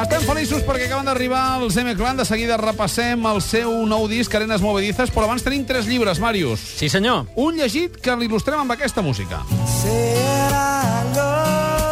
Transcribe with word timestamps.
Estem 0.00 0.22
feliços 0.24 0.62
perquè 0.64 0.86
acaben 0.86 1.04
d'arribar 1.04 1.58
els 1.60 1.74
M-Clan. 1.76 2.16
De 2.16 2.24
seguida 2.24 2.56
repassem 2.56 3.20
el 3.28 3.42
seu 3.44 3.74
nou 3.84 4.06
disc, 4.08 4.32
Arenes 4.32 4.64
Movedizas, 4.64 5.12
però 5.12 5.28
abans 5.28 5.44
tenim 5.44 5.66
tres 5.68 5.84
llibres, 5.90 6.22
Màrius. 6.24 6.62
Sí, 6.80 6.88
senyor. 6.88 7.26
Un 7.36 7.60
llegit 7.60 8.00
que 8.00 8.16
l'il·lustrem 8.16 8.62
amb 8.62 8.72
aquesta 8.78 9.04
música. 9.04 9.44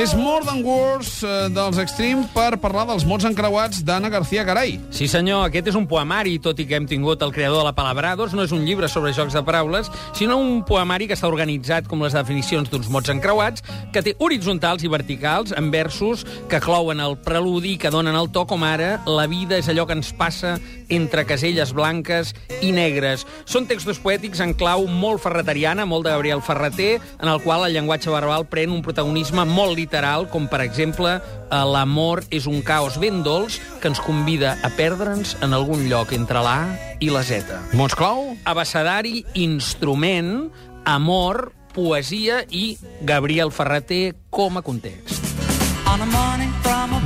És 0.00 0.14
More 0.16 0.46
Than 0.46 0.62
Words 0.64 1.08
eh, 1.28 1.32
dels 1.52 1.76
Extreme 1.76 2.22
per 2.32 2.54
parlar 2.62 2.86
dels 2.88 3.02
mots 3.04 3.26
encreuats 3.28 3.82
d'Anna 3.84 4.08
García 4.08 4.46
Garay. 4.48 4.78
Sí, 4.96 5.04
senyor, 5.12 5.42
aquest 5.44 5.68
és 5.68 5.76
un 5.76 5.84
poemari, 5.90 6.38
tot 6.40 6.56
i 6.56 6.64
que 6.64 6.78
hem 6.78 6.86
tingut 6.88 7.20
el 7.20 7.34
creador 7.36 7.60
de 7.60 7.66
la 7.66 7.74
Palabrados, 7.76 8.32
no 8.32 8.46
és 8.46 8.54
un 8.56 8.64
llibre 8.64 8.88
sobre 8.88 9.12
jocs 9.12 9.36
de 9.36 9.42
paraules, 9.44 9.90
sinó 10.16 10.38
un 10.40 10.62
poemari 10.64 11.04
que 11.10 11.18
està 11.18 11.28
organitzat 11.28 11.84
com 11.90 12.00
les 12.00 12.16
definicions 12.16 12.72
d'uns 12.72 12.88
mots 12.88 13.12
encreuats, 13.12 13.60
que 13.92 14.00
té 14.00 14.14
horitzontals 14.24 14.86
i 14.88 14.88
verticals, 14.88 15.52
en 15.52 15.68
versos 15.68 16.24
que 16.48 16.62
clouen 16.64 17.04
el 17.04 17.18
preludi, 17.20 17.76
que 17.76 17.92
donen 17.92 18.16
el 18.16 18.32
to, 18.32 18.46
com 18.48 18.64
ara 18.64 19.02
la 19.04 19.28
vida 19.28 19.60
és 19.60 19.68
allò 19.68 19.84
que 19.84 19.98
ens 20.00 20.14
passa 20.16 20.56
entre 20.88 21.26
caselles 21.28 21.74
blanques 21.76 22.32
i 22.64 22.72
negres. 22.72 23.26
Són 23.44 23.68
textos 23.68 24.00
poètics 24.02 24.40
en 24.40 24.56
clau 24.56 24.88
molt 24.88 25.20
ferreteriana, 25.20 25.84
molt 25.84 26.08
de 26.08 26.16
Gabriel 26.16 26.40
Ferreter, 26.40 26.98
en 27.20 27.28
el 27.28 27.44
qual 27.44 27.68
el 27.68 27.76
llenguatge 27.76 28.08
verbal 28.12 28.48
pren 28.48 28.72
un 28.72 28.80
protagonisme 28.80 29.44
molt 29.44 29.76
literal, 29.76 29.89
com 30.30 30.46
per 30.48 30.60
exemple 30.62 31.16
eh, 31.18 31.64
l'amor 31.66 32.22
és 32.30 32.46
un 32.46 32.62
caos 32.62 32.98
ben 32.98 33.22
dolç 33.26 33.60
que 33.80 33.90
ens 33.90 34.00
convida 34.00 34.56
a 34.62 34.70
perdre'ns 34.70 35.36
en 35.42 35.52
algun 35.52 35.88
lloc 35.90 36.12
entre 36.12 36.40
l'A 36.40 36.60
i 37.00 37.10
la 37.10 37.22
Z. 37.22 37.74
Mots 37.74 37.96
clau? 37.98 38.36
Abecedari, 38.44 39.24
instrument, 39.34 40.50
amor, 40.84 41.52
poesia 41.74 42.44
i 42.50 42.76
Gabriel 43.02 43.50
Ferreter 43.50 44.14
com 44.30 44.58
a 44.58 44.62
context. 44.62 45.19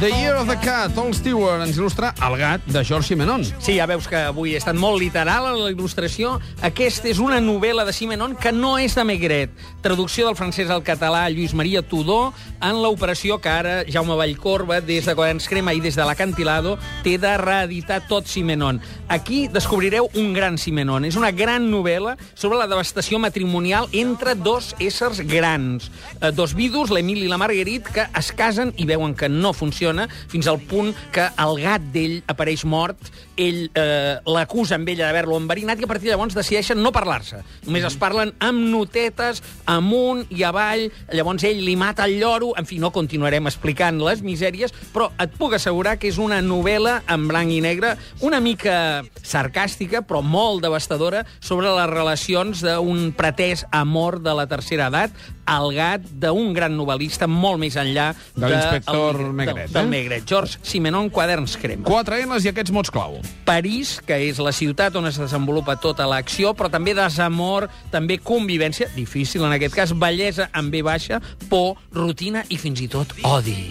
The 0.04 0.10
Year 0.10 0.34
of 0.36 0.48
the 0.48 0.58
Cat, 0.58 0.92
Paul 0.92 1.14
Stewart, 1.16 1.62
ens 1.64 1.78
il·lustra 1.78 2.10
El 2.26 2.34
gat, 2.36 2.64
de 2.68 2.82
George 2.84 3.08
Simenon. 3.08 3.40
Sí, 3.56 3.78
ja 3.78 3.86
veus 3.88 4.04
que 4.04 4.18
avui 4.28 4.52
he 4.52 4.58
estat 4.60 4.76
molt 4.76 4.98
literal 5.00 5.46
en 5.48 5.62
la 5.62 5.70
il·lustració. 5.72 6.34
Aquesta 6.66 7.08
és 7.08 7.22
una 7.24 7.38
novel·la 7.40 7.86
de 7.88 7.94
Simenon 7.96 8.34
que 8.36 8.52
no 8.52 8.74
és 8.76 8.92
de 8.98 9.04
Maigret. 9.08 9.54
Traducció 9.80 10.26
del 10.28 10.36
francès 10.36 10.68
al 10.68 10.84
català 10.84 11.22
Lluís 11.32 11.54
Maria 11.56 11.80
Tudor 11.80 12.34
en 12.60 12.82
l'operació 12.82 13.38
que 13.40 13.48
ara 13.48 13.72
Jaume 13.88 14.18
Vallcorba, 14.18 14.82
des 14.84 15.08
de 15.08 15.14
Quaderns 15.16 15.48
Crema 15.48 15.72
i 15.72 15.80
des 15.80 15.96
de 15.96 16.04
l'Acantilado, 16.04 16.74
té 17.06 17.16
de 17.22 17.32
reeditar 17.40 18.02
tot 18.10 18.28
Simenon. 18.28 18.82
Aquí 19.08 19.46
descobrireu 19.48 20.10
un 20.20 20.34
gran 20.36 20.60
Simenon. 20.60 21.08
És 21.08 21.16
una 21.16 21.32
gran 21.32 21.70
novel·la 21.72 22.18
sobre 22.34 22.60
la 22.60 22.68
devastació 22.68 23.22
matrimonial 23.22 23.88
entre 23.96 24.36
dos 24.36 24.74
éssers 24.76 25.24
grans. 25.24 25.88
Eh, 26.20 26.28
dos 26.36 26.52
vidus, 26.52 26.92
l'Emili 26.92 27.24
i 27.24 27.32
la 27.32 27.40
Marguerite, 27.40 27.88
que 27.88 28.08
es 28.12 28.32
casen 28.36 28.73
i 28.76 28.86
veuen 28.88 29.14
que 29.14 29.28
no 29.28 29.52
funciona, 29.52 30.08
fins 30.28 30.48
al 30.50 30.60
punt 30.60 30.92
que 31.14 31.28
el 31.40 31.60
gat 31.62 31.84
d'ell 31.94 32.20
apareix 32.30 32.64
mort, 32.68 33.10
ell 33.36 33.68
eh, 33.74 34.16
l'acusa 34.30 34.76
amb 34.78 34.88
ella 34.88 35.08
d'haver-lo 35.08 35.38
enverinat 35.40 35.80
i 35.80 35.86
a 35.86 35.90
partir 35.90 36.08
de 36.08 36.14
llavors 36.14 36.36
decideixen 36.36 36.80
no 36.82 36.92
parlar-se. 36.94 37.42
Només 37.66 37.86
es 37.88 37.96
parlen 38.00 38.34
amb 38.44 38.68
notetes, 38.70 39.42
amunt 39.70 40.24
i 40.34 40.44
avall, 40.46 40.86
llavors 41.12 41.46
ell 41.48 41.62
li 41.64 41.76
mata 41.78 42.06
el 42.08 42.18
lloro, 42.20 42.52
en 42.58 42.68
fi, 42.68 42.78
no 42.82 42.92
continuarem 42.94 43.50
explicant 43.50 44.00
les 44.02 44.22
misèries, 44.24 44.74
però 44.94 45.10
et 45.20 45.34
puc 45.38 45.56
assegurar 45.58 45.96
que 45.98 46.10
és 46.10 46.20
una 46.22 46.40
novel·la 46.44 47.00
en 47.10 47.28
blanc 47.30 47.52
i 47.52 47.60
negre, 47.64 47.94
una 48.24 48.40
mica 48.44 49.04
sarcàstica, 49.22 50.04
però 50.06 50.22
molt 50.22 50.62
devastadora, 50.64 51.24
sobre 51.40 51.72
les 51.74 51.90
relacions 51.90 52.62
d'un 52.64 53.10
pretès 53.16 53.64
amor 53.74 54.20
de 54.22 54.34
la 54.36 54.46
tercera 54.50 54.90
edat, 54.92 55.14
el 55.50 55.74
gat 55.76 56.04
d'un 56.20 56.54
gran 56.56 56.72
novel·lista 56.76 57.26
molt 57.28 57.60
més 57.60 57.76
enllà 57.76 58.12
De 58.34 58.48
l'inspector 58.64 59.20
el- 59.20 59.32
Maigret, 59.32 59.64
Del, 59.66 59.72
del 59.72 59.84
eh? 59.84 59.88
Maigret. 59.90 60.26
George 60.28 60.58
Simenon, 60.62 61.10
Quaderns 61.10 61.56
Crema. 61.56 61.84
Quatre 61.84 62.22
N's 62.26 62.44
i 62.44 62.48
aquests 62.52 62.72
mots 62.72 62.90
clau. 62.90 63.20
París, 63.44 64.00
que 64.06 64.16
és 64.28 64.38
la 64.38 64.52
ciutat 64.52 64.96
on 64.96 65.06
es 65.06 65.18
desenvolupa 65.20 65.76
tota 65.76 66.06
l'acció, 66.06 66.54
però 66.54 66.70
també 66.70 66.94
desamor, 66.94 67.68
també 67.92 68.18
convivència, 68.18 68.88
difícil 68.96 69.44
en 69.44 69.52
aquest 69.52 69.74
cas, 69.74 69.92
bellesa 69.92 70.48
amb 70.52 70.72
B 70.72 70.82
baixa, 70.82 71.20
por, 71.48 71.76
rutina 71.92 72.44
i 72.48 72.56
fins 72.58 72.80
i 72.80 72.88
tot 72.88 73.12
odi. 73.22 73.70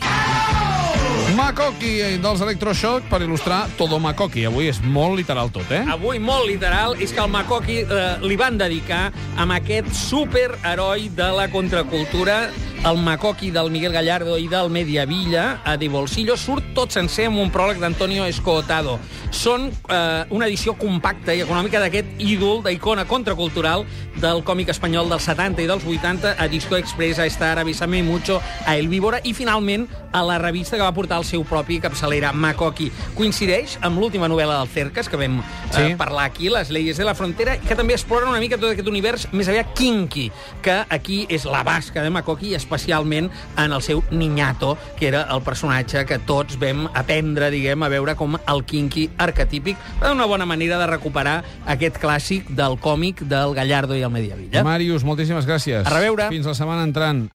Makoki, 1.34 2.20
dels 2.22 2.42
Electroshock, 2.46 3.08
per 3.10 3.22
il·lustrar 3.26 3.64
Todo 3.78 3.98
Makoki. 4.02 4.44
Avui 4.46 4.68
és 4.70 4.80
molt 4.86 5.16
literal 5.18 5.50
tot, 5.56 5.70
eh? 5.74 5.82
Avui, 5.90 6.20
molt 6.22 6.46
literal, 6.50 6.94
és 7.02 7.14
que 7.16 7.24
el 7.24 7.32
Makoki 7.34 7.80
eh, 7.82 8.04
li 8.22 8.36
van 8.38 8.58
dedicar 8.60 9.08
amb 9.42 9.56
aquest 9.56 9.90
superheroi 9.98 11.10
de 11.16 11.30
la 11.34 11.48
contracultura, 11.50 12.50
el 12.86 12.98
Makoki 12.98 13.50
del 13.50 13.72
Miguel 13.72 13.94
Gallardo 13.94 14.38
i 14.38 14.50
del 14.52 14.70
Mediavilla, 14.70 15.62
a 15.64 15.78
De 15.78 15.88
Bolsillo, 15.88 16.36
surt 16.36 16.74
tot 16.76 16.92
sencer 16.92 17.30
amb 17.30 17.40
un 17.40 17.48
pròleg 17.52 17.80
d'Antonio 17.80 18.26
Escotado. 18.28 18.98
Són 19.34 19.70
eh, 19.72 20.26
una 20.36 20.50
edició 20.50 20.76
compacta 20.78 21.32
i 21.34 21.42
econòmica 21.46 21.80
d'aquest 21.80 22.20
ídol 22.22 22.60
d'icona 22.66 23.06
contracultural 23.08 23.86
del 24.20 24.44
còmic 24.46 24.70
espanyol 24.76 25.08
dels 25.10 25.24
70 25.26 25.64
i 25.64 25.70
dels 25.72 25.86
80, 25.88 26.36
a 26.38 26.48
Disco 26.52 26.76
Express, 26.76 27.22
a 27.24 27.26
Star, 27.32 27.56
a 27.58 27.64
Bésame 27.64 28.04
Mucho, 28.04 28.42
a 28.68 28.76
El 28.78 28.90
Víbora 28.92 29.22
i, 29.24 29.32
finalment, 29.34 29.88
a 30.14 30.22
la 30.22 30.36
revista 30.38 30.76
que 30.78 30.84
va 30.84 30.92
portar 30.94 31.18
el 31.24 31.26
seu 31.26 31.42
propi 31.48 31.80
capçalera, 31.82 32.34
Makoki. 32.36 32.92
Coincideix 33.16 33.80
amb 33.82 33.98
l'última 33.98 34.28
novel·la 34.30 34.60
del 34.60 34.70
Cercas, 34.76 35.08
que 35.10 35.18
vam 35.18 35.40
Sí. 35.74 35.82
eh, 35.82 35.96
parlar 35.98 36.26
aquí, 36.26 36.50
Les 36.50 36.70
leyes 36.70 36.98
de 36.98 37.04
la 37.04 37.16
frontera, 37.16 37.58
que 37.58 37.76
també 37.76 37.94
explora 37.96 38.30
una 38.30 38.40
mica 38.40 38.60
tot 38.60 38.70
aquest 38.70 38.88
univers 38.88 39.28
més 39.32 39.48
aviat 39.48 39.74
kinky, 39.74 40.32
que 40.62 40.84
aquí 40.90 41.26
és 41.30 41.46
la 41.46 41.64
basca 41.64 42.04
de 42.04 42.12
Makoki, 42.12 42.52
i 42.52 42.56
especialment 42.74 43.30
en 43.58 43.72
el 43.72 43.82
seu 43.82 44.04
niñato, 44.12 44.78
que 44.98 45.08
era 45.08 45.28
el 45.32 45.42
personatge 45.46 46.06
que 46.10 46.20
tots 46.20 46.58
vam 46.60 46.88
aprendre, 46.94 47.52
diguem, 47.54 47.84
a 47.84 47.92
veure 47.94 48.18
com 48.20 48.38
el 48.38 48.64
kinky 48.66 49.10
arquetípic, 49.18 49.78
una 50.02 50.26
bona 50.30 50.48
manera 50.50 50.80
de 50.82 50.88
recuperar 50.90 51.42
aquest 51.70 52.02
clàssic 52.02 52.50
del 52.50 52.80
còmic 52.82 53.24
del 53.30 53.56
Gallardo 53.56 53.96
i 53.96 54.04
el 54.04 54.12
Mediavilla. 54.14 54.66
Màrius, 54.66 55.06
moltíssimes 55.06 55.48
gràcies. 55.50 55.86
A 55.86 55.94
reveure. 55.94 56.30
Fins 56.34 56.50
la 56.50 56.58
setmana 56.58 56.84
entrant. 56.88 57.28